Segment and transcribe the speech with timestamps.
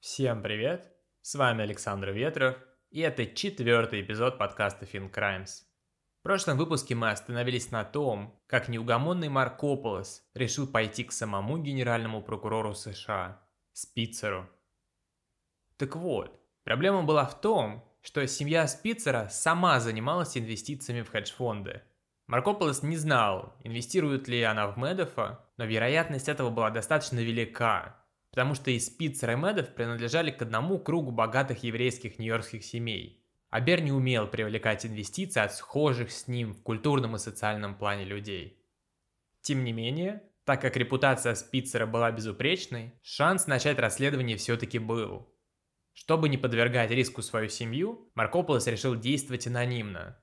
[0.00, 0.92] Всем привет!
[1.22, 2.56] С вами Александр Ветров,
[2.90, 5.64] и это четвертый эпизод подкаста FinCrimes.
[6.20, 12.22] В прошлом выпуске мы остановились на том, как неугомонный Маркополос решил пойти к самому генеральному
[12.22, 13.42] прокурору США,
[13.72, 14.48] Спицеру.
[15.76, 21.82] Так вот, проблема была в том, что семья Спицера сама занималась инвестициями в хедж-фонды.
[22.26, 28.54] Маркополос не знал, инвестирует ли она в Медофа, но вероятность этого была достаточно велика, потому
[28.54, 33.22] что и Спицер и Медов принадлежали к одному кругу богатых еврейских нью-йоркских семей.
[33.50, 38.04] А Бер не умел привлекать инвестиции от схожих с ним в культурном и социальном плане
[38.04, 38.58] людей.
[39.42, 45.30] Тем не менее, так как репутация Спицера была безупречной, шанс начать расследование все-таки был.
[45.92, 50.18] Чтобы не подвергать риску свою семью, Маркополос решил действовать анонимно.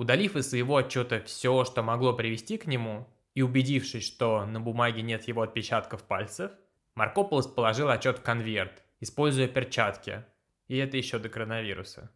[0.00, 5.02] Удалив из своего отчета все, что могло привести к нему, и убедившись, что на бумаге
[5.02, 6.52] нет его отпечатков пальцев,
[6.94, 10.24] Маркополос положил отчет в конверт, используя перчатки,
[10.68, 12.10] и это еще до коронавируса.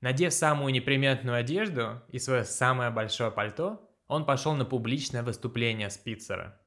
[0.00, 6.60] Надев самую неприметную одежду и свое самое большое пальто, он пошел на публичное выступление Спицера.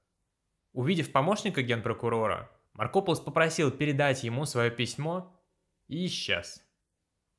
[0.73, 5.41] Увидев помощника генпрокурора, Маркополос попросил передать ему свое письмо
[5.87, 6.61] и исчез.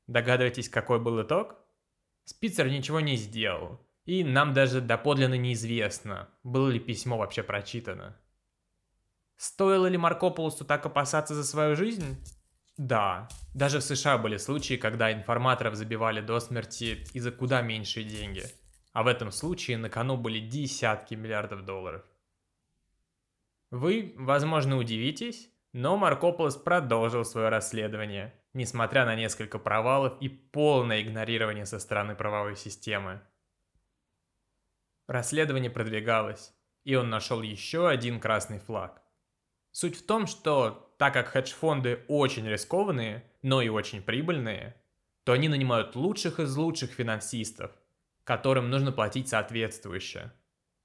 [0.07, 1.60] Догадываетесь, какой был итог?
[2.25, 8.17] Спицер ничего не сделал, и нам даже доподлинно неизвестно, было ли письмо вообще прочитано.
[9.37, 12.17] Стоило ли Маркополосу так опасаться за свою жизнь?
[12.77, 18.05] Да, даже в США были случаи, когда информаторов забивали до смерти и за куда меньшие
[18.05, 18.45] деньги.
[18.93, 22.03] А в этом случае на кону были десятки миллиардов долларов.
[23.71, 31.67] Вы, возможно, удивитесь, но Маркополос продолжил свое расследование, несмотря на несколько провалов и полное игнорирование
[31.67, 33.21] со стороны правовой системы.
[35.07, 36.55] Расследование продвигалось,
[36.85, 39.03] и он нашел еще один красный флаг–
[39.73, 44.75] Суть в том, что так как хедж-фонды очень рискованные, но и очень прибыльные,
[45.25, 47.71] то они нанимают лучших из лучших финансистов,
[48.25, 50.33] которым нужно платить соответствующе.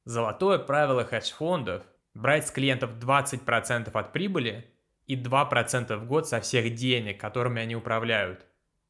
[0.04, 4.72] Золотое правило хедж-фондов– брать с клиентов 20% от прибыли
[5.08, 8.46] и 2% в год со всех денег, которыми они управляют.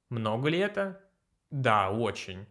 [0.09, 1.01] Много ли это?
[1.51, 2.45] Да, очень.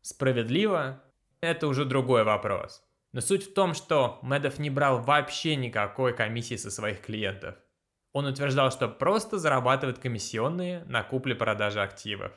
[0.00, 1.02] Справедливо?
[1.40, 2.82] Это уже другой вопрос.
[3.12, 7.56] Но суть в том, что Медов не брал вообще никакой комиссии со своих клиентов.
[8.12, 12.32] Он утверждал, что просто зарабатывает комиссионные на купле-продаже активов.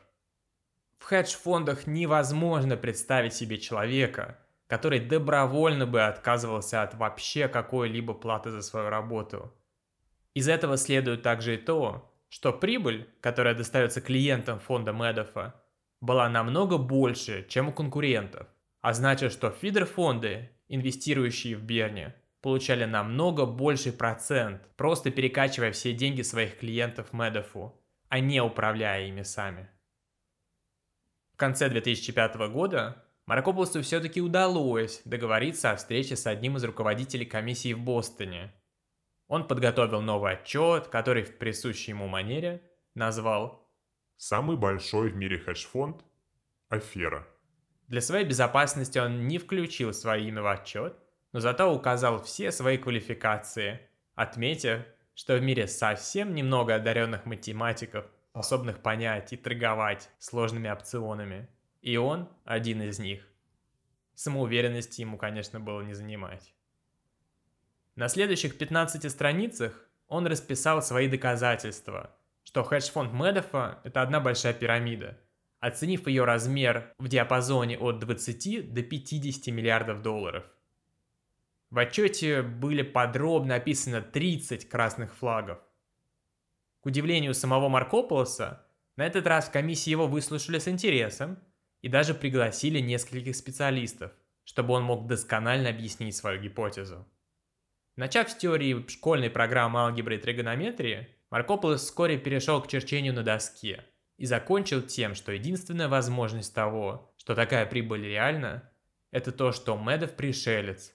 [0.98, 8.62] В хедж-фондах невозможно представить себе человека, который добровольно бы отказывался от вообще какой-либо платы за
[8.62, 9.54] свою работу.
[10.38, 15.56] Из этого следует также и то, что прибыль, которая достается клиентам фонда Медофа,
[16.00, 18.46] была намного больше, чем у конкурентов.
[18.82, 26.22] А значит, что фидер-фонды инвестирующие в Берни, получали намного больший процент, просто перекачивая все деньги
[26.22, 27.74] своих клиентов Медофу,
[28.08, 29.68] а не управляя ими сами.
[31.34, 37.74] В конце 2005 года Маркополосу все-таки удалось договориться о встрече с одним из руководителей комиссии
[37.74, 38.54] в Бостоне.
[39.28, 42.62] Он подготовил новый отчет, который в присущей ему манере
[42.94, 43.68] назвал
[44.16, 46.04] «Самый большой в мире хедж-фонд–
[46.70, 47.28] афера».
[47.88, 50.98] Для своей безопасности он не включил свое имя в отчет,
[51.34, 53.82] но зато указал все свои квалификации,
[54.16, 61.50] отметив, что в мире совсем немного одаренных математиков, способных понять и торговать сложными опционами.
[61.82, 63.28] И он один из них.
[64.16, 66.54] Самоуверенности ему, конечно, было не занимать.
[67.98, 75.18] На следующих 15 страницах он расписал свои доказательства, что хедж-фонд Медофа– это одна большая пирамида–
[75.60, 80.46] оценив ее размер в диапазоне от 20 до 50 миллиардов долларов.
[81.72, 85.58] В отчете были подробно описаны 30 красных флагов.
[86.82, 88.64] К удивлению самого Маркополоса,
[88.96, 91.40] на этот раз в комиссии его выслушали с интересом
[91.82, 94.12] и даже пригласили нескольких специалистов,
[94.44, 97.08] чтобы он мог досконально объяснить свою гипотезу.
[97.98, 103.84] Начав с теории школьной программы алгебры и тригонометрии, Маркополос вскоре перешел к черчению на доске–
[104.18, 108.70] и закончил тем, что единственная возможность того, что такая прибыль реальна,
[109.12, 110.94] это то, что Медов пришелец.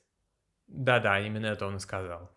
[0.67, 2.31] Да-да, именно это он и сказал.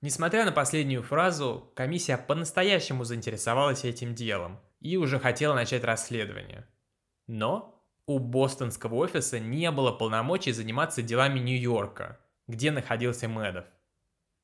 [0.00, 6.68] Несмотря на последнюю фразу, комиссия по-настоящему заинтересовалась этим делом и уже хотела начать расследование.
[7.26, 13.64] Но у бостонского офиса не было полномочий заниматься делами Нью-Йорка, где находился Медов.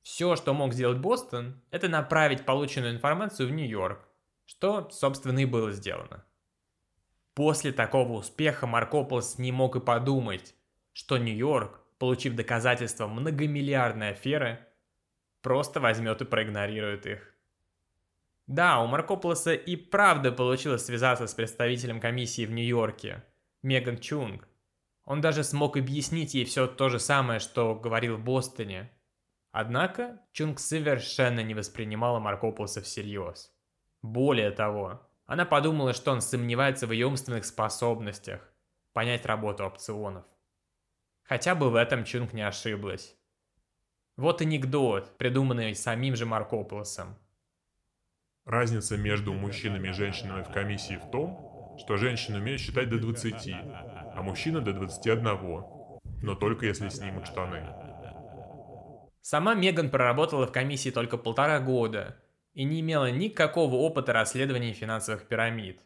[0.03, 4.09] Все, что мог сделать Бостон, это направить полученную информацию в Нью-Йорк,
[4.47, 6.25] что, собственно, и было сделано.
[7.35, 10.55] После такого успеха Маркополос не мог и подумать,
[10.93, 14.67] что Нью-Йорк, получив доказательства многомиллиардной аферы,
[15.43, 17.35] просто возьмет и проигнорирует их.
[18.47, 23.23] Да, у Маркополоса и правда получилось связаться с представителем комиссии в Нью-Йорке,
[23.63, 24.49] Меган Чунг.
[25.05, 28.91] Он даже смог объяснить ей все то же самое, что говорил в Бостоне.
[29.53, 33.53] Однако Чунг совершенно не воспринимала Маркополоса всерьез.
[34.03, 38.53] Более того, она подумала, что он сомневается в ее умственных способностях
[38.93, 40.25] понять работу опционов.
[41.23, 43.17] Хотя бы в этом Чунг не ошиблась.
[44.17, 47.17] Вот анекдот, придуманный самим же Маркополосом.
[48.45, 53.55] Разница между мужчинами и женщинами в комиссии в том, что женщины умеют считать до 20,
[54.15, 55.25] а мужчина до 21,
[56.23, 57.67] но только если снимут штаны.
[59.21, 62.17] Сама Меган проработала в комиссии только полтора года
[62.55, 65.81] и не имела никакого опыта расследования финансовых пирамид.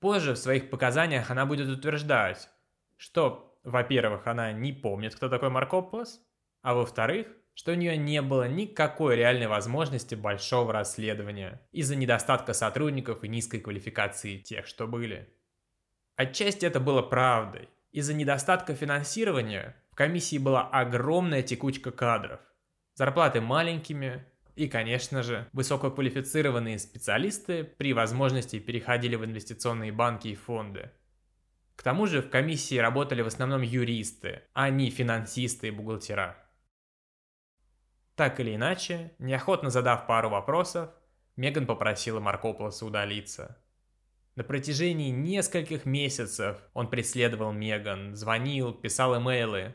[0.00, 2.48] Позже в своих показаниях она будет утверждать,
[2.96, 6.20] что, во-первых, она не помнит, кто такой Маркополос,
[6.62, 13.22] а во-вторых, что у нее не было никакой реальной возможности большого расследования из-за недостатка сотрудников
[13.22, 15.28] и низкой квалификации тех, что были.
[16.16, 17.68] Отчасти это было правдой.
[17.90, 22.40] Из-за недостатка финансирования в комиссии была огромная текучка кадров.
[22.94, 24.24] Зарплаты маленькими,
[24.54, 30.90] и, конечно же, высококвалифицированные специалисты при возможности переходили в инвестиционные банки и фонды.
[31.76, 36.36] К тому же в комиссии работали в основном юристы, а не финансисты и бухгалтера.
[38.14, 40.90] Так или иначе, неохотно задав пару вопросов,
[41.36, 43.61] Меган попросила Маркополоса удалиться.
[44.34, 49.74] На протяжении нескольких месяцев он преследовал Меган, звонил, писал имейлы.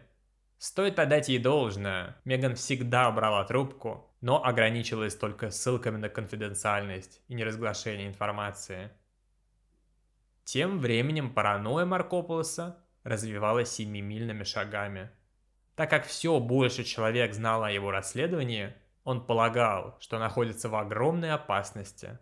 [0.57, 7.35] Стоит отдать ей должное, Меган всегда брала трубку, но ограничивалась только ссылками на конфиденциальность и
[7.35, 8.89] неразглашение информации.
[10.43, 15.11] Тем временем паранойя Маркополоса развивалась семимильными шагами–
[15.77, 21.29] так как все больше человек знал о его расследовании, он полагал, что находится в огромной
[21.29, 22.17] опасности.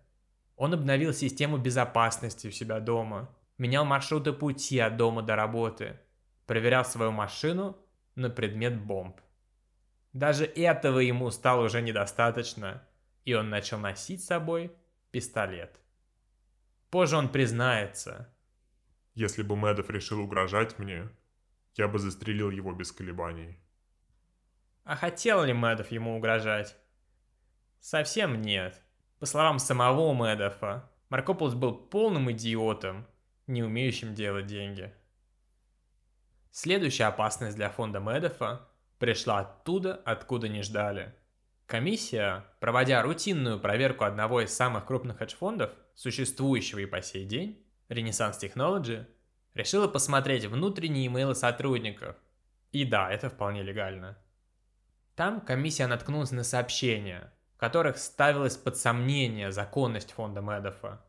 [0.55, 5.99] Он обновил систему безопасности у себя дома, менял маршруты пути от дома до работы,
[6.45, 7.77] проверял свою машину
[8.15, 9.19] на предмет бомб.
[10.13, 12.87] Даже этого ему стало уже недостаточно,
[13.25, 14.71] и он начал носить с собой
[15.11, 15.79] пистолет.
[16.89, 18.33] Позже он признается.
[19.13, 21.09] Если бы Мэдов решил угрожать мне,
[21.75, 23.59] я бы застрелил его без колебаний.
[24.85, 26.77] А хотел ли Мэдов ему угрожать?
[27.81, 28.81] Совсем нет.
[29.25, 33.07] По словам самого Мэдофа, Маркополос был полным идиотом,
[33.48, 34.94] не умеющим делать деньги.
[36.51, 38.69] Следующая опасность для фонда Мэдофа
[39.00, 41.12] пришла оттуда, откуда не ждали.
[41.66, 48.39] Комиссия, проводя рутинную проверку одного из самых крупных хедж-фондов, существующего и по сей день, Renaissance
[48.39, 49.07] Technology,
[49.56, 52.16] решила посмотреть внутренние имейлы сотрудников.
[52.72, 54.19] И да, это вполне легально.
[55.16, 61.01] Там комиссия наткнулась на сообщения, в которых ставилась под сомнение законность фонда Медофа.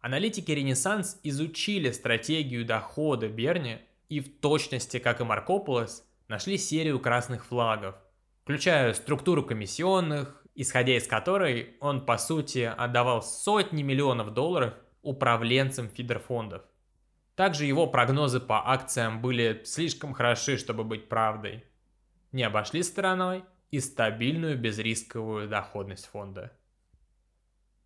[0.00, 3.78] Аналитики Ренессанс изучили стратегию дохода Берни
[4.08, 7.96] и в точности, как и Маркополос, нашли серию красных флагов,
[8.42, 16.62] включая структуру комиссионных, исходя из которой он, по сути, отдавал сотни миллионов долларов управленцам фидерфондов–
[17.38, 21.62] также его прогнозы по акциям были слишком хороши, чтобы быть правдой.
[22.32, 26.52] Не обошли стороной и стабильную безрисковую доходность фонда.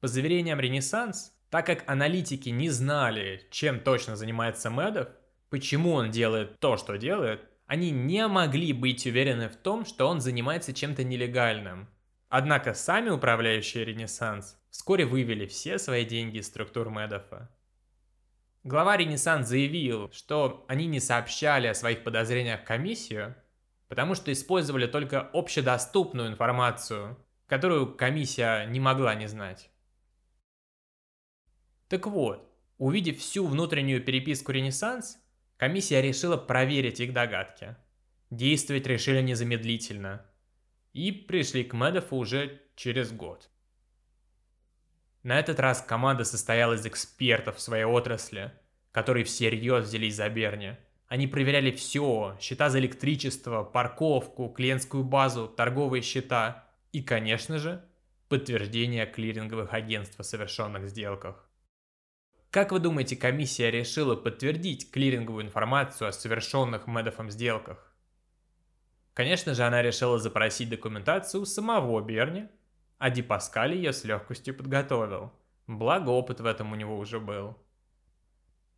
[0.00, 5.08] По заверениям Ренессанс, так как аналитики не знали, чем точно занимается Медов,
[5.50, 10.20] почему он делает то, что делает, они не могли быть уверены в том, что он
[10.20, 11.88] занимается чем-то нелегальным.
[12.28, 17.50] Однако сами управляющие Ренессанс вскоре вывели все свои деньги из структур Медофа.
[18.64, 23.34] Глава Ренессанс заявил, что они не сообщали о своих подозрениях комиссию,
[23.92, 29.70] потому что использовали только общедоступную информацию, которую комиссия не могла не знать.
[31.88, 35.18] Так вот, увидев всю внутреннюю переписку Ренессанс,
[35.58, 37.76] комиссия решила проверить их догадки.
[38.30, 40.24] Действовать решили незамедлительно.
[40.94, 43.50] И пришли к Медофу уже через год.
[45.22, 48.54] На этот раз команда состояла из экспертов в своей отрасли,
[48.90, 50.78] которые всерьез взялись за Берни.
[51.12, 57.84] Они проверяли все, счета за электричество, парковку, клиентскую базу, торговые счета и, конечно же,
[58.30, 61.46] подтверждение клиринговых агентств о совершенных сделках.
[62.50, 67.94] Как вы думаете, комиссия решила подтвердить клиринговую информацию о совершенных Медофом сделках?
[69.12, 72.48] Конечно же, она решила запросить документацию у самого Берни,
[72.96, 75.30] а Ди Паскаль ее с легкостью подготовил.
[75.66, 77.58] Благо опыт в этом у него уже был.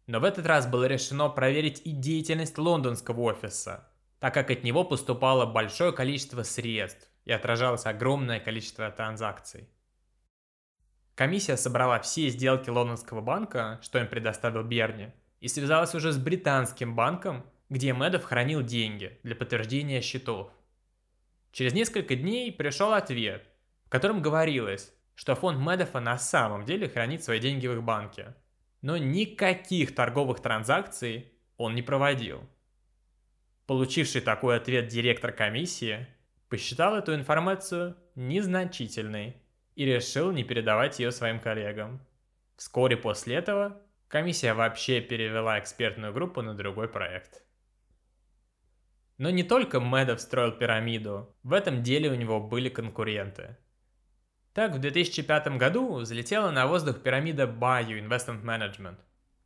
[0.07, 3.89] Но в этот раз было решено проверить и деятельность лондонского офиса,
[4.21, 9.69] так как от него поступало большое количество средств и отражалось огромное количество транзакций.
[11.15, 16.97] Комиссия собрала все сделки лондонского банка, что им предоставил Берни, и связалась уже с британским
[16.97, 20.51] банком, где Медов хранил деньги для подтверждения счетов.
[21.53, 23.49] Через несколько дней пришел ответ,
[23.87, 28.35] в котором говорилось, что фонд Медофа на самом деле хранит свои деньги в их банке,
[28.85, 32.47] но никаких торговых транзакций он не проводил.
[33.67, 36.07] Получивший такой ответ директор комиссии
[36.51, 39.43] посчитал эту информацию незначительной
[39.75, 42.07] и решил не передавать ее своим коллегам.
[42.59, 47.43] Вскоре после этого комиссия вообще перевела экспертную группу на другой проект.
[49.17, 53.57] Но не только Мэдов строил пирамиду, в этом деле у него были конкуренты.
[54.55, 58.99] Так, в 2005 году взлетела на воздух пирамида Bayou Investment Management.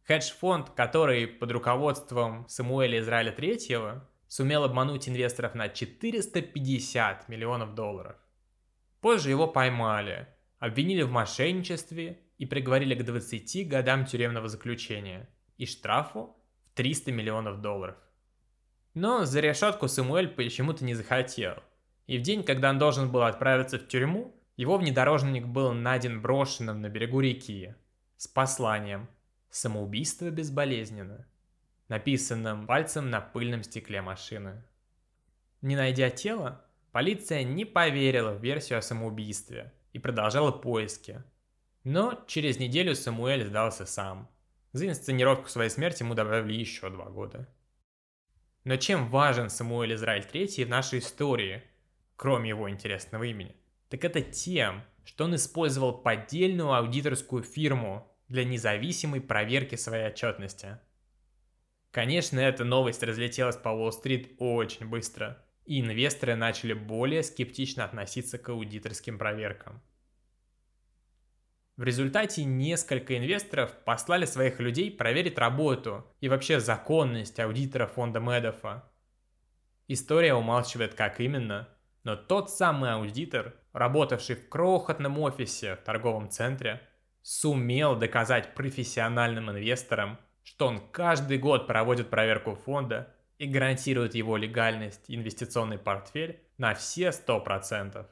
[0.06, 8.16] Хедж-фонд, который под руководством Самуэля Израиля III сумел обмануть инвесторов на 450 миллионов долларов.
[9.00, 16.36] Позже его поймали, обвинили в мошенничестве и приговорили к 20 годам тюремного заключения и штрафу
[16.66, 17.96] в 300 миллионов долларов.
[18.92, 21.62] Но за решетку Самуэль почему-то не захотел.
[22.06, 26.82] И в день, когда он должен был отправиться в тюрьму, его внедорожник был найден брошенным
[26.82, 27.74] на берегу реки
[28.18, 29.08] с посланием
[29.48, 31.26] «Самоубийство безболезненно»,
[31.88, 34.62] написанным пальцем на пыльном стекле машины.
[35.62, 41.22] Не найдя тело, Полиция не поверила в версию о самоубийстве и продолжала поиски.
[41.84, 44.28] Но через неделю Самуэль сдался сам.
[44.72, 47.48] За инсценировку своей смерти ему добавили еще два года.
[48.64, 51.62] Но чем важен Самуэль Израиль III в нашей истории,
[52.16, 53.54] кроме его интересного имени?
[53.88, 60.78] Так это тем, что он использовал поддельную аудиторскую фирму для независимой проверки своей отчетности.
[61.90, 68.48] Конечно, эта новость разлетелась по Уолл-стрит очень быстро– и инвесторы начали более скептично относиться к
[68.48, 69.82] аудиторским проверкам.
[71.76, 78.90] В результате несколько инвесторов послали своих людей проверить работу и вообще законность аудитора фонда Медофа.
[79.88, 81.68] История умалчивает как именно,
[82.02, 86.82] но тот самый аудитор, работавший в крохотном офисе в торговом центре,
[87.22, 95.04] сумел доказать профессиональным инвесторам, что он каждый год проводит проверку фонда и гарантирует его легальность
[95.08, 98.06] инвестиционный портфель на все 100%.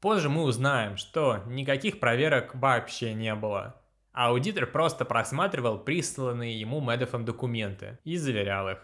[0.00, 3.80] Позже мы узнаем, что никаких проверок вообще не было.
[4.12, 8.78] Аудитор просто просматривал присланные ему Медофом документы и заверял их.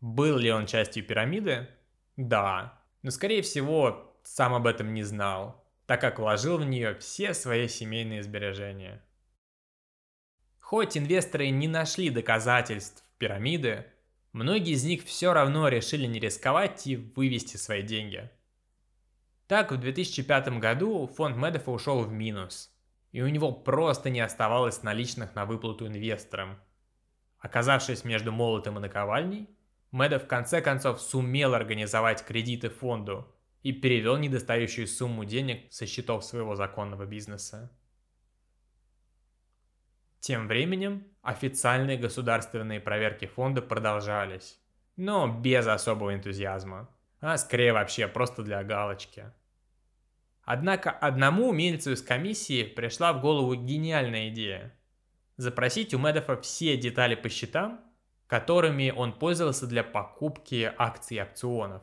[0.00, 1.68] Был ли он частью пирамиды?
[2.16, 7.34] Да, но скорее всего сам об этом не знал, так как вложил в нее все
[7.34, 9.02] свои семейные сбережения.
[10.58, 13.86] Хоть инвесторы не нашли доказательств пирамиды,
[14.32, 18.30] Многие из них все равно решили не рисковать и вывести свои деньги.
[19.48, 22.72] Так, в 2005 году фонд Медофа ушел в минус,
[23.10, 26.60] и у него просто не оставалось наличных на выплату инвесторам.
[27.40, 29.48] Оказавшись между молотом и наковальней,
[29.90, 33.26] Медов в конце концов сумел организовать кредиты фонду
[33.62, 37.70] и перевел недостающую сумму денег со счетов своего законного бизнеса.
[40.20, 44.58] Тем временем официальные государственные проверки фонда продолжались,
[44.96, 46.88] но без особого энтузиазма,
[47.20, 49.32] а скорее вообще просто для галочки.
[50.42, 54.74] Однако одному умельцу из комиссии пришла в голову гениальная идея–
[55.40, 57.80] запросить у Медофа все детали по счетам,
[58.26, 61.82] которыми он пользовался для покупки акций и опционов.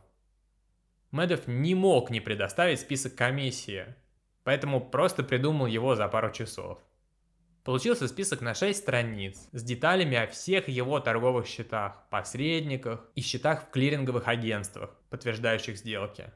[1.12, 3.96] Медов не мог не предоставить список комиссии,
[4.44, 6.80] поэтому просто придумал его за пару часов.
[7.64, 13.64] Получился список на 6 страниц с деталями о всех его торговых счетах, посредниках и счетах
[13.64, 16.32] в клиринговых агентствах, подтверждающих сделки.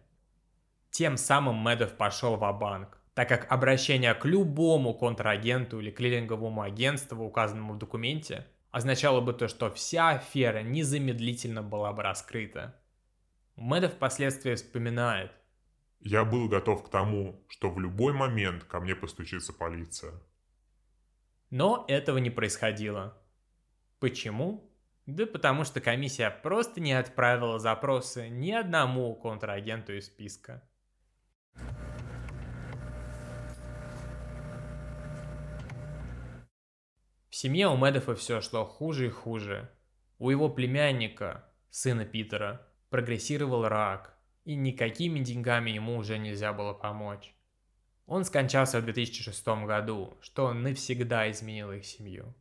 [0.90, 7.24] Тем самым Медов пошел в банк так как обращение к любому контрагенту или клиринговому агентству,
[7.24, 12.76] указанному в документе, означало бы то, что вся афера незамедлительно была бы раскрыта.
[13.62, 15.32] Медов впоследствии вспоминает.
[16.00, 20.14] Я был готов к тому, что в любой момент ко мне постучится полиция.
[21.52, 23.22] Но этого не происходило.
[24.00, 24.68] Почему?
[25.06, 30.68] Да потому что комиссия просто не отправила запросы ни одному контрагенту из списка.
[37.30, 39.70] В семье у Медофа все шло хуже и хуже.
[40.18, 47.34] У его племянника, сына Питера, прогрессировал рак, и никакими деньгами ему уже нельзя было помочь.
[48.06, 52.36] Он скончался в 2006 году, что навсегда изменило их семью.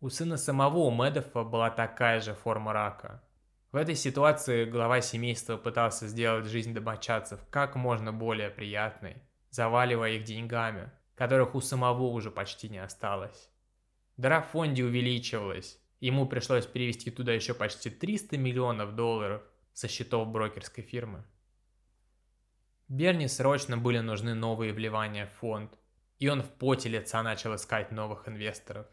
[0.00, 3.22] У сына самого Медофа была такая же форма рака.
[3.70, 10.24] В этой ситуации глава семейства пытался сделать жизнь домочадцев как можно более приятной, заваливая их
[10.24, 13.48] деньгами, которых у самого уже почти не осталось.
[14.16, 19.42] Дыра в фонде увеличивалась, ему пришлось перевести туда еще почти 300 миллионов долларов
[19.72, 21.24] со счетов брокерской фирмы.
[22.88, 25.78] Берни срочно были нужны новые вливания в фонд,
[26.18, 28.86] и он в поте лица начал искать новых инвесторов.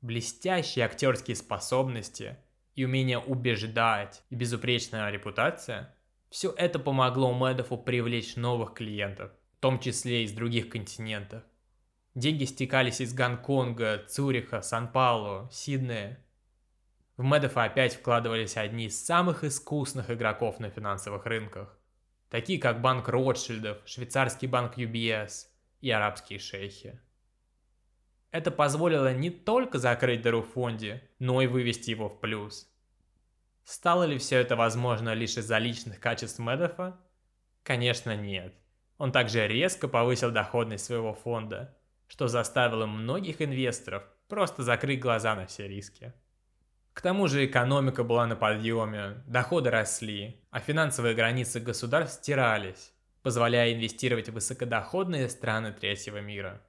[0.00, 2.38] Блестящие актерские способности
[2.74, 5.94] и умение убеждать и безупречная репутация–
[6.30, 11.42] все это помогло Мэдофу привлечь новых клиентов, в том числе из других континентов.
[12.18, 16.18] Деньги стекались из Гонконга, Цюриха, Сан-Паулу, Сиднея.
[17.16, 21.78] В Мэдофа опять вкладывались одни из самых искусных игроков на финансовых рынках,
[22.28, 25.46] такие как банк Ротшильдов, швейцарский банк UBS
[25.80, 27.00] и арабские шейхи.
[28.32, 32.68] Это позволило не только закрыть дыру в фонде, но и вывести его в плюс.
[33.62, 36.98] Стало ли все это возможно лишь из-за личных качеств Медофа?
[37.62, 38.56] Конечно нет.
[38.96, 41.77] Он также резко повысил доходность своего фонда,
[42.08, 46.12] что заставило многих инвесторов просто закрыть глаза на все риски.
[46.92, 53.72] К тому же экономика была на подъеме, доходы росли, а финансовые границы государств стирались, позволяя
[53.72, 56.60] инвестировать в высокодоходные страны третьего мира.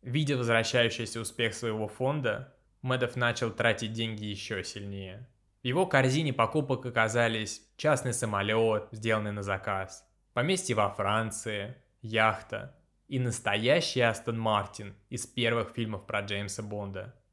[0.00, 5.28] Видя возвращающийся успех своего фонда, Медов начал тратить деньги еще сильнее.
[5.62, 12.74] В его корзине покупок оказались частный самолет, сделанный на заказ, поместье во Франции, яхта
[13.08, 17.14] и настоящий Астон Мартин из первых фильмов про Джеймса Бонда–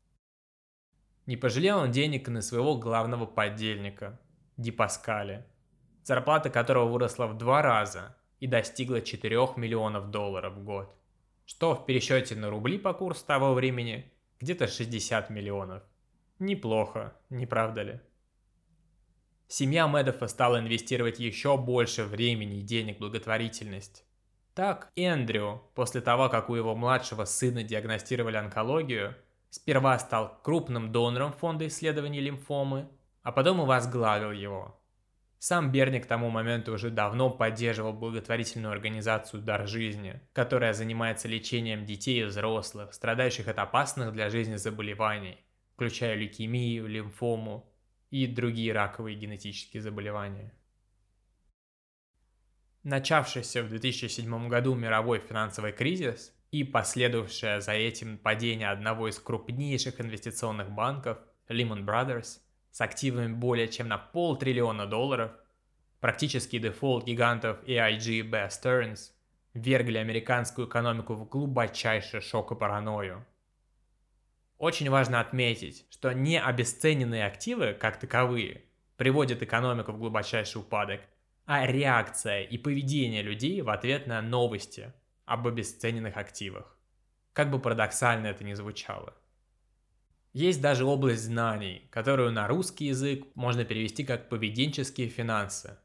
[1.27, 4.19] не пожалел он денег на своего главного подельника,
[4.57, 5.45] Ди Паскали,
[6.03, 10.93] зарплата которого выросла в два раза и достигла 4 миллионов долларов в год,
[11.45, 15.83] что в пересчете на рубли по курсу того времени где-то 60 миллионов.
[16.39, 17.99] Неплохо, не правда ли?
[19.47, 24.05] Семья Мэдофа стала инвестировать еще больше времени и денег в благотворительность.
[24.61, 29.15] Так, Эндрю, после того, как у его младшего сына диагностировали онкологию,
[29.49, 32.87] Сперва стал крупным донором фонда исследований лимфомы,
[33.23, 34.79] а потом и возглавил его.
[35.39, 41.83] Сам Берни к тому моменту уже давно поддерживал благотворительную организацию «Дар жизни», которая занимается лечением
[41.83, 45.39] детей и взрослых, страдающих от опасных для жизни заболеваний,
[45.73, 47.67] включая лейкемию, лимфому
[48.11, 50.53] и другие раковые генетические заболевания.
[52.83, 60.01] Начавшийся в 2007 году мировой финансовый кризис и последовавшее за этим падение одного из крупнейших
[60.01, 62.39] инвестиционных банков Lehman Brothers
[62.71, 65.31] с активами более чем на полтриллиона долларов,
[65.99, 69.11] практически дефолт гигантов AIG Bear Stearns
[69.53, 73.23] вергли американскую экономику в глубочайший шок и паранойю.
[74.57, 78.63] Очень важно отметить, что не обесцененные активы, как таковые,
[78.97, 81.01] приводят экономику в глубочайший упадок,
[81.45, 84.93] а реакция и поведение людей в ответ на новости–
[85.31, 86.77] об обесцененных активах.
[87.31, 89.15] Как бы парадоксально это ни звучало.
[90.33, 95.77] Есть даже область знаний, которую на русский язык можно перевести как поведенческие финансы.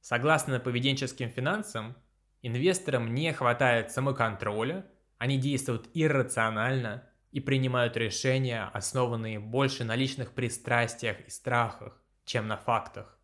[0.00, 1.94] Согласно поведенческим финансам,
[2.40, 4.86] инвесторам не хватает самоконтроля,
[5.18, 12.56] они действуют иррационально и принимают решения, основанные больше на личных пристрастиях и страхах, чем на
[12.56, 13.15] фактах.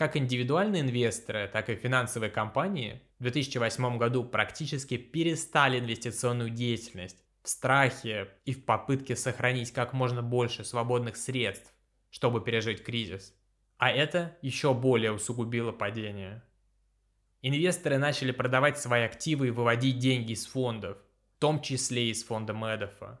[0.00, 7.50] Как индивидуальные инвесторы, так и финансовые компании в 2008 году практически перестали инвестиционную деятельность в
[7.50, 11.70] страхе и в попытке сохранить как можно больше свободных средств,
[12.08, 13.34] чтобы пережить кризис.
[13.76, 16.42] А это еще более усугубило падение.
[17.42, 20.96] Инвесторы начали продавать свои активы и выводить деньги из фондов,
[21.36, 23.20] в том числе из фонда Медофа.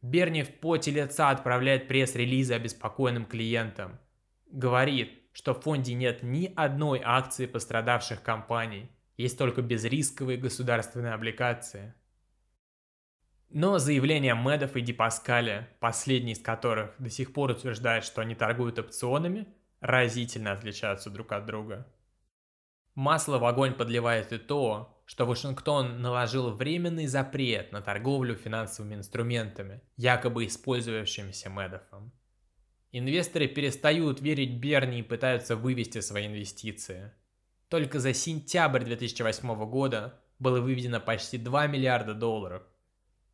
[0.00, 3.98] Берни в поте лица отправляет пресс-релизы обеспокоенным клиентам.
[4.46, 11.92] Говорит, что в фонде нет ни одной акции пострадавших компаний, есть только безрисковые государственные облигации.
[13.50, 18.78] Но заявления Медов и Дипаскаля, последний из которых до сих пор утверждает, что они торгуют
[18.78, 19.46] опционами,
[19.80, 21.86] разительно отличаются друг от друга.
[22.94, 29.82] Масло в огонь подливает и то, что Вашингтон наложил временный запрет на торговлю финансовыми инструментами,
[29.96, 32.12] якобы использующимися Медофом.
[32.96, 37.10] Инвесторы перестают верить Берни и пытаются вывести свои инвестиции.
[37.68, 42.62] Только за сентябрь 2008 года было выведено почти 2 миллиарда долларов.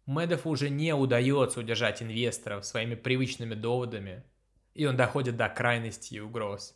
[0.07, 4.25] Медов уже не удается удержать инвесторов своими привычными доводами,
[4.73, 6.75] и он доходит до крайности и угроз.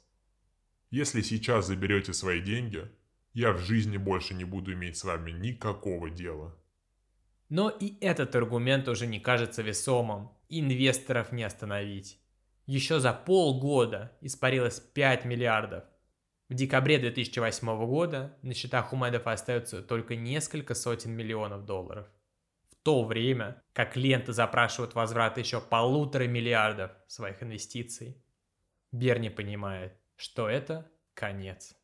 [0.90, 2.86] Если сейчас заберете свои деньги,
[3.32, 6.54] я в жизни больше не буду иметь с вами никакого дела.
[7.48, 12.20] Но и этот аргумент уже не кажется весомым, инвесторов не остановить.
[12.66, 15.84] Еще за полгода испарилось 5 миллиардов.
[16.48, 22.06] В декабре 2008 года на счетах у Медов остается только несколько сотен миллионов долларов.
[22.70, 28.22] В то время, как ленты запрашивают возврат еще полутора миллиардов своих инвестиций.
[28.92, 31.74] Берни понимает, что это конец.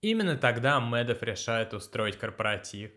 [0.00, 2.92] Именно тогда Мэдов решает устроить корпоратив.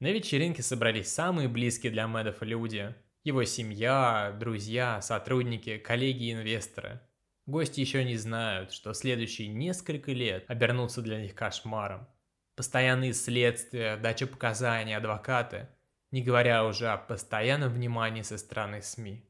[0.00, 2.94] На вечеринке собрались самые близкие для Мэдов люди.
[3.22, 7.00] Его семья, друзья, сотрудники, коллеги и инвесторы.
[7.44, 12.08] Гости еще не знают, что следующие несколько лет обернутся для них кошмаром.
[12.56, 15.68] Постоянные следствия, дача показаний, адвокаты,
[16.12, 19.22] не говоря уже о постоянном внимании со стороны СМИ.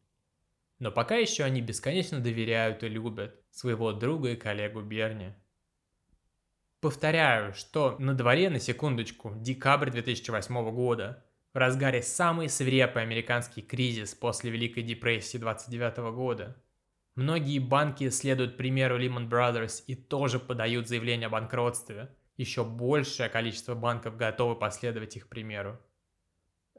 [0.79, 5.33] Но пока еще они бесконечно доверяют и любят своего друга и коллегу Берни–
[6.83, 14.17] Повторяю, что на дворе, на секундочку, декабрь 2008 года, в разгаре самый свирепый американский кризис
[14.17, 16.61] после Великой депрессии 29 года.
[17.15, 22.17] Многие банки следуют примеру Lehman Brothers и тоже подают заявление о банкротстве.
[22.37, 25.79] Еще большее количество банков готовы последовать их примеру.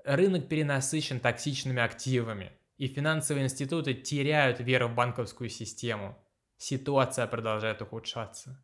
[0.03, 6.21] Рынок перенасыщен токсичными активами, и финансовые институты теряют веру в банковскую систему.
[6.57, 8.62] Ситуация продолжает ухудшаться.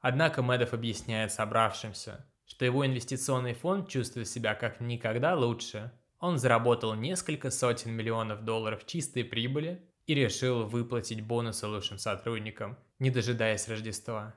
[0.00, 5.92] Однако Медов объясняет собравшимся, что его инвестиционный фонд чувствует себя как никогда лучше.
[6.20, 13.10] Он заработал несколько сотен миллионов долларов чистой прибыли и решил выплатить бонусы лучшим сотрудникам, не
[13.10, 14.34] дожидаясь Рождества.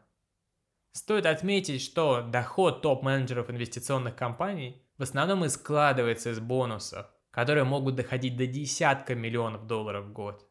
[0.91, 7.95] Стоит отметить, что доход топ-менеджеров инвестиционных компаний в основном и складывается из бонусов, которые могут
[7.95, 10.45] доходить до десятка миллионов долларов в год.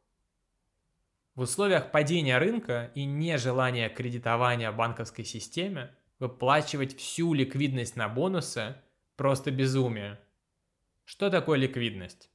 [1.37, 8.77] В условиях падения рынка и нежелания кредитования банковской системе выплачивать всю ликвидность на бонусы–
[9.17, 10.19] просто безумие.
[11.05, 12.31] Что такое ликвидность?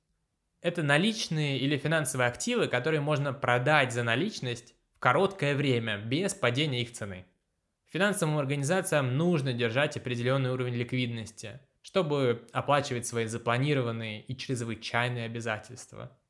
[0.61, 6.81] Это наличные или финансовые активы, которые можно продать за наличность в короткое время без падения
[6.81, 7.25] их цены.
[7.87, 16.17] Финансовым организациям нужно держать определенный уровень ликвидности, чтобы оплачивать свои запланированные и чрезвычайные обязательства–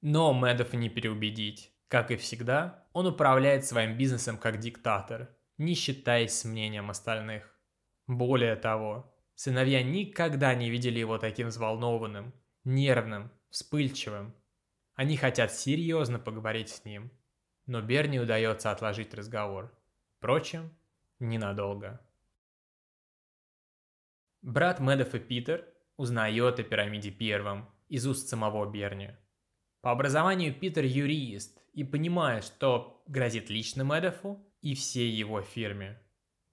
[0.00, 1.72] но Мэдов не переубедить.
[1.88, 7.54] Как и всегда, он управляет своим бизнесом как диктатор, не считаясь с мнением остальных.
[8.06, 14.34] Более того, сыновья никогда не видели его таким взволнованным, нервным, вспыльчивым.
[14.94, 17.12] Они хотят серьезно поговорить с ним,
[17.66, 19.72] но Берни удается отложить разговор.
[20.18, 20.76] Впрочем,
[21.20, 22.00] ненадолго.
[24.42, 29.10] Брат Мэдов и Питер узнает о пирамиде первым из уст самого Берни–
[29.86, 36.02] по образованию Питер юрист и понимает, что грозит лично Мэдофу и всей его фирме.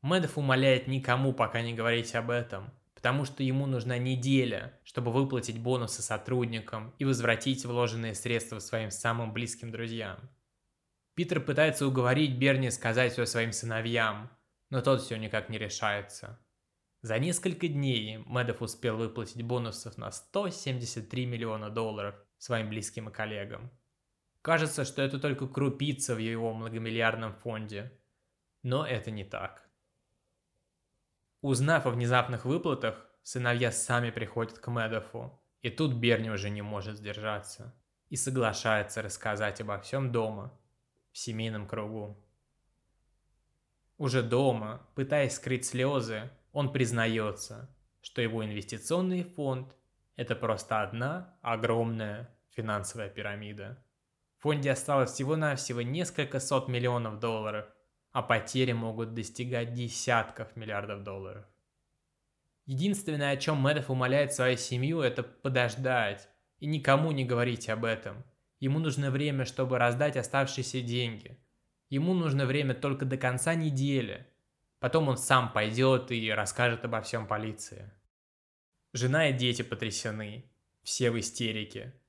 [0.04, 5.60] Мэдоф умоляет никому пока не говорить об этом, потому что ему нужна неделя, чтобы выплатить
[5.60, 10.20] бонусы сотрудникам и возвратить вложенные средства своим самым близким друзьям.
[11.16, 14.30] Питер пытается уговорить Берни сказать все своим сыновьям,
[14.70, 16.40] но тот все никак не решается.
[17.02, 23.72] За несколько дней Мэдов успел выплатить бонусов на 173 миллиона долларов своим близким и коллегам.
[24.42, 27.98] Кажется, что это только крупица в его многомиллиардном фонде.
[28.64, 29.66] Но это не так.
[31.40, 36.98] Узнав о внезапных выплатах, сыновья сами приходят к Медофу, и тут Берни уже не может
[36.98, 37.74] сдержаться
[38.10, 40.52] и соглашается рассказать обо всем дома,
[41.14, 42.22] в семейном кругу.
[43.98, 49.74] Уже дома, пытаясь скрыть слезы, он признается, что его инвестиционный фонд–
[50.16, 53.84] это просто одна огромная финансовая пирамида.
[54.38, 57.66] В фонде осталось всего-навсего несколько сот миллионов долларов,
[58.12, 61.46] а потери могут достигать десятков миллиардов долларов.
[62.66, 68.24] Единственное, о чем Мэддов умоляет свою семью, это подождать и никому не говорить об этом.
[68.60, 71.38] Ему нужно время, чтобы раздать оставшиеся деньги.
[71.90, 74.28] Ему нужно время только до конца недели.
[74.80, 77.92] Потом он сам пойдет и расскажет обо всем полиции.
[78.96, 80.52] Жена и дети потрясены.
[80.84, 82.00] Все в истерике.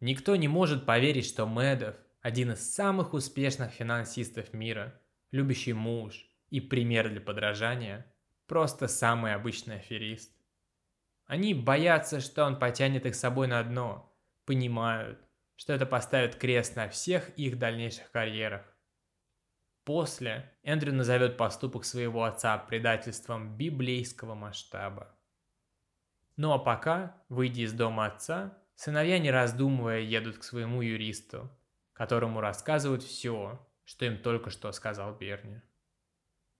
[0.00, 6.60] Никто не может поверить, что Медов– один из самых успешных финансистов мира, любящий муж и
[6.60, 8.12] пример для подражания,
[8.46, 10.36] просто самый обычный аферист.
[11.24, 15.18] Они боятся, что он потянет их с собой на дно, понимают,
[15.56, 18.62] что это поставит крест на всех их дальнейших карьерах.
[19.84, 25.14] После Эндрю назовет поступок своего отца предательством библейского масштаба.
[26.36, 31.50] Ну а пока, выйдя из дома отца, Сыновья, не раздумывая, едут к своему юристу,
[31.92, 35.60] которому рассказывают все, что им только что сказал Берни.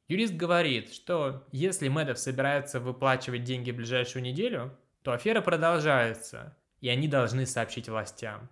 [0.06, 6.88] Юрист говорит, что если Мэдов собирается выплачивать деньги в ближайшую неделю, то афера продолжается, и
[6.88, 8.48] они должны сообщить властям.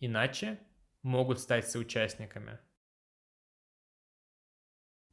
[0.00, 0.58] Иначе
[1.02, 2.58] могут стать соучастниками.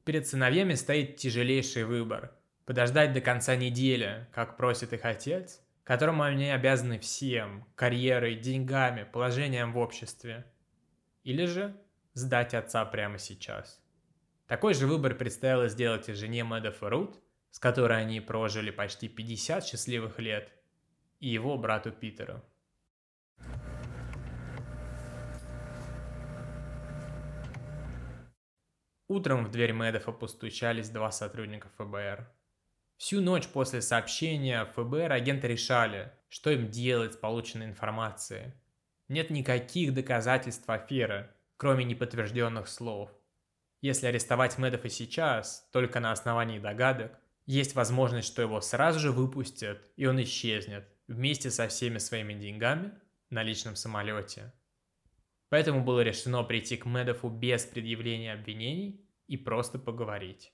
[0.05, 2.35] Перед сыновьями стоит тяжелейший выбор.
[2.65, 9.73] Подождать до конца недели, как просит их отец, которому они обязаны всем– карьерой, деньгами, положением
[9.73, 10.45] в обществе.
[11.23, 11.75] Или же
[12.13, 13.81] сдать отца прямо сейчас.
[14.47, 17.19] Такой же выбор предстояло сделать и жене Мэдов и Рут,
[17.49, 20.51] с которой они прожили почти 50 счастливых лет,
[21.19, 22.41] и его брату Питеру.
[29.07, 32.29] Утром в дверь Мэддофа постучались два сотрудника ФБР.
[33.01, 38.53] Всю ночь после сообщения ФБР агенты решали, что им делать с полученной информацией.
[39.07, 43.09] Нет никаких доказательств аферы, кроме неподтвержденных слов.
[43.81, 49.89] Если арестовать Мэддофа сейчас, только на основании догадок, есть возможность, что его сразу же выпустят,
[49.95, 52.91] и он исчезнет вместе со всеми своими деньгами
[53.31, 54.53] на личном самолете.
[55.49, 60.53] Поэтому было решено прийти к Медофу без предъявления обвинений и просто поговорить.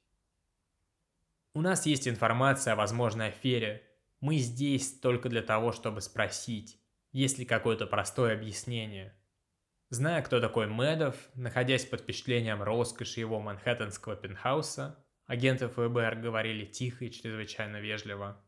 [1.58, 3.82] У нас есть информация о возможной афере.
[4.20, 6.80] Мы здесь только для того, чтобы спросить,
[7.12, 9.20] есть ли какое-то простое объяснение.
[9.90, 17.06] Зная, кто такой Медов, находясь под впечатлением роскоши его манхэттенского пентхауса, агенты ФБР говорили тихо
[17.06, 18.40] и чрезвычайно вежливо.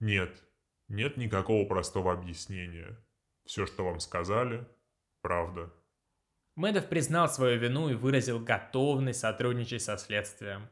[0.00, 0.42] Нет,
[0.88, 2.96] нет никакого простого объяснения.
[3.44, 4.66] Все, что вам сказали,
[5.20, 5.70] Правда.
[6.56, 10.70] Мэдов признал свою вину и выразил готовность сотрудничать со следствием.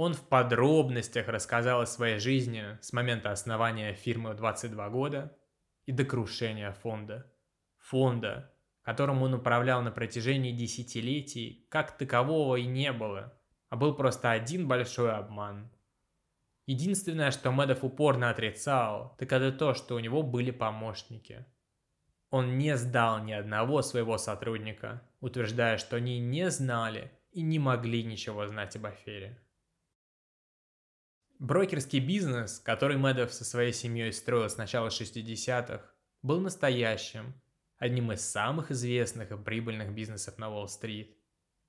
[0.00, 5.36] Он в подробностях рассказал о своей жизни с момента основания фирмы в 22 года
[5.86, 7.26] и до крушения фонда.
[7.78, 13.36] Фонда, которым он управлял на протяжении десятилетий, как такового и не было,
[13.70, 15.68] а был просто один большой обман.
[16.66, 21.44] Единственное, что Мэдов упорно отрицал, так это то, что у него были помощники–
[22.30, 28.04] он не сдал ни одного своего сотрудника, утверждая, что они не знали и не могли
[28.04, 29.42] ничего знать об афере.
[31.38, 35.82] Брокерский бизнес, который Мэдов со своей семьей строил с начала 60-х,
[36.22, 37.40] был настоящим,
[37.78, 41.16] одним из самых известных и прибыльных бизнесов на Уолл-стрит.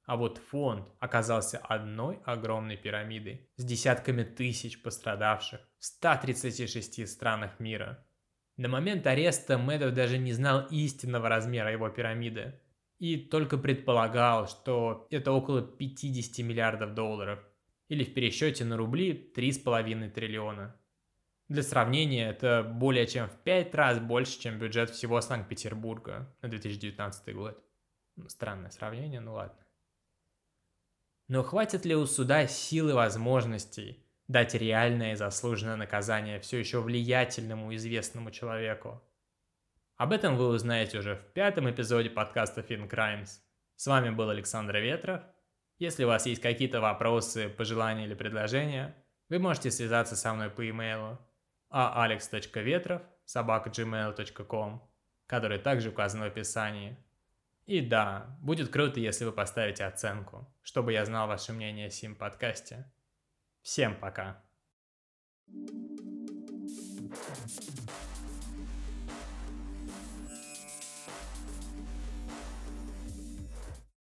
[0.05, 8.03] А вот фонд оказался одной огромной пирамидой с десятками тысяч пострадавших в 136 странах мира–
[8.59, 12.59] на момент ареста Мэдов даже не знал истинного размера его пирамиды
[12.97, 17.39] и только предполагал, что это около 50 миллиардов долларов,
[17.89, 20.75] или в пересчете на рубли 3,5 триллиона.
[21.49, 27.35] Для сравнения, это более чем в 5 раз больше, чем бюджет всего Санкт-Петербурга на 2019
[27.35, 27.61] год.
[28.15, 29.65] Ну, странное сравнение, ну ладно.
[31.27, 37.73] Но хватит ли у суда силы возможностей дать реальное и заслуженное наказание все еще влиятельному
[37.75, 39.01] известному человеку.
[39.95, 43.39] Об этом вы узнаете уже в пятом эпизоде подкаста Fin Crimes.
[43.75, 45.23] С вами был Александр Ветров.
[45.79, 48.93] Если у вас есть какие-то вопросы, пожелания или предложения,
[49.29, 51.17] вы можете связаться со мной по имейлу
[51.71, 54.83] alex.vetrov собака.gmail.com,
[55.25, 56.97] который также указан в описании.
[57.65, 62.15] И да, будет круто, если вы поставите оценку, чтобы я знал ваше мнение о сим
[62.15, 62.91] подкасте.
[63.61, 64.43] Всем пока.
[67.11, 67.78] thank you